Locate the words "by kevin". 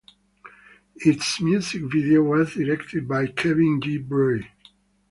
3.07-3.79